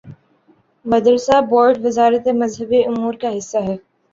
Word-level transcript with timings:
مدرسہ 0.85 1.37
بورڈوزارت 1.49 2.25
مذہبی 2.41 2.79
امور 2.89 3.13
کا 3.21 3.29
حصہ 3.37 3.57
ہے۔ 3.67 3.75